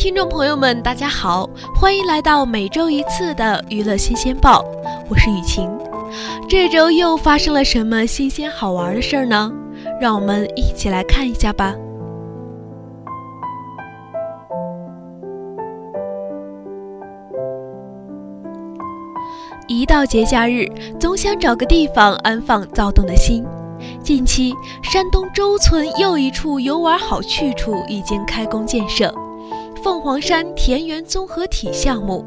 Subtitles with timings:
[0.00, 1.46] 听众朋友们，大家好，
[1.78, 4.64] 欢迎来到每周一次的娱乐新鲜报，
[5.10, 5.70] 我是雨晴。
[6.48, 9.52] 这周又发生了什么新鲜好玩的事儿呢？
[10.00, 11.74] 让我们一起来看一下吧。
[19.68, 20.66] 一到节假日，
[20.98, 23.44] 总想找个地方安放躁动的心。
[24.02, 29.14] 近期，山东周村又一处游玩好去处已经开工建设。
[29.82, 32.22] 凤凰山田园综合体项目，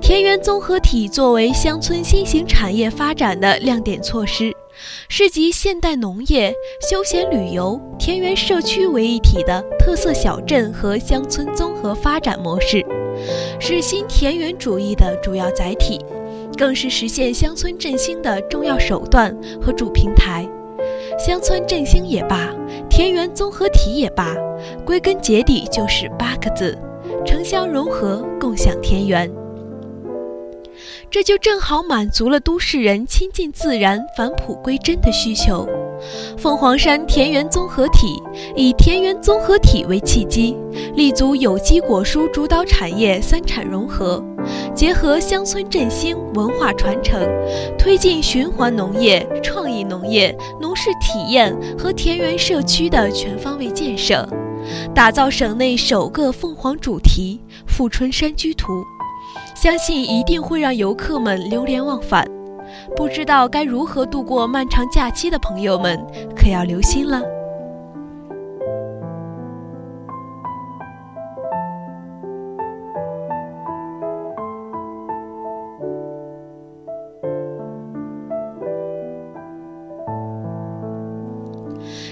[0.00, 4.50] 田园综合体作为乡村新型产业发展的亮点措施，
[5.06, 6.54] 是集现代农业、
[6.88, 12.84] 休闲旅游、田园社区为一体的特色小镇和乡村综合发展模式，
[13.60, 16.00] 是新田园主义的主要载体，
[16.56, 20.48] 更是实现乡村振兴的重要手段和主平台。
[21.18, 22.54] 乡村振兴也罢，
[23.00, 24.36] 田园综合体也罢，
[24.84, 26.76] 归根结底就是八个字：
[27.24, 29.32] 城乡融合，共享田园。
[31.10, 35.66] 这就正好满足了都市人亲近自然、返璞归真的需求。
[36.36, 38.22] 凤凰山田园综合体
[38.54, 40.54] 以田园综合体为契机，
[40.94, 44.22] 立足有机果蔬主导产业三产融合，
[44.80, 47.20] 结合乡村振兴、文化传承，
[47.76, 54.26] 推进循环农业、创意农业、农事体验和田园社区的全方位建设，
[54.94, 58.82] 打造省内首个凤凰主题“富春山居图”，
[59.54, 62.26] 相信一定会让游客们流连忘返。
[62.96, 66.02] 不知道该如何度过漫长假期的朋友们，
[66.34, 67.20] 可要留心了。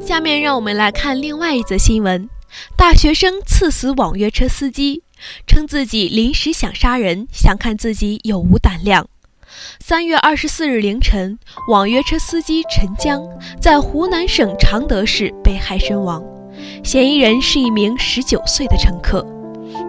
[0.00, 2.28] 下面让我们来看另外一则新闻：
[2.76, 5.02] 大学生刺死网约车司机，
[5.46, 9.06] 称自己临时想杀人，想看自己有无胆量。
[9.78, 11.38] 三月二十四日凌晨，
[11.68, 13.22] 网约车司机陈江
[13.60, 16.22] 在湖南省常德市被害身亡，
[16.82, 19.26] 嫌疑人是一名十九岁的乘客。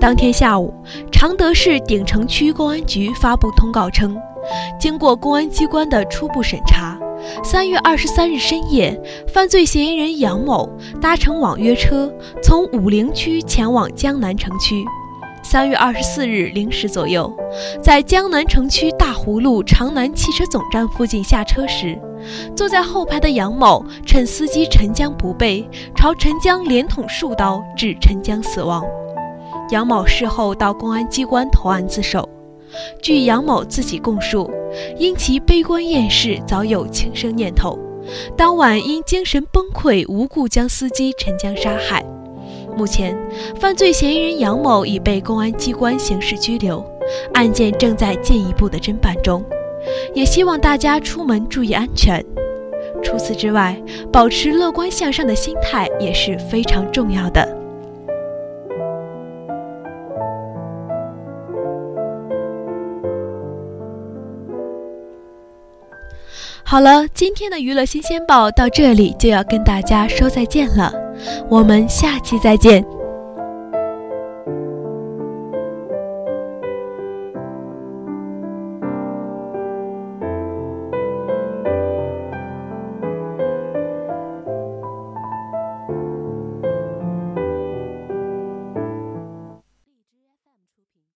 [0.00, 0.74] 当天下午，
[1.10, 4.16] 常德市鼎城区公安局发布通告称，
[4.78, 6.98] 经过公安机关的初步审查，
[7.42, 10.68] 三月二十三日深夜，犯罪嫌疑人杨某
[11.00, 14.84] 搭乘网约车从武陵区前往江南城区。
[15.42, 17.32] 三月二十四日零时左右，
[17.82, 21.98] 在江南城区大湖路长南汽车总站附近下车时，
[22.54, 25.66] 坐在后排的杨某趁司机陈江不备，
[25.96, 28.84] 朝陈江连捅数刀，致陈江死亡。
[29.70, 32.28] 杨某事后到公安机关投案自首。
[33.02, 34.50] 据杨某自己供述，
[34.98, 37.78] 因其悲观厌世，早有轻生念头，
[38.36, 42.04] 当晚因精神崩溃，无故将司机陈江杀害。
[42.76, 43.16] 目前，
[43.58, 46.84] 犯罪嫌疑人杨某已被公安机关刑事拘留，
[47.34, 49.44] 案件正在进一步的侦办中。
[50.14, 52.24] 也希望大家出门注意安全。
[53.02, 53.80] 除此之外，
[54.12, 57.59] 保持乐观向上的心态也是非常重要的。
[66.70, 70.94] 好了，今天的娱乐新鲜报到这里就要跟大家说再见了。
[71.48, 72.84] 我们下期再见。